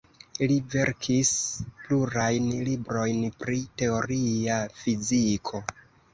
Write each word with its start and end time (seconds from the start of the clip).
Li 0.51 0.55
verkis 0.75 1.33
plurajn 1.81 2.47
librojn 2.69 3.21
pri 3.45 3.61
teoria 3.83 4.59
fiziko. 4.81 5.65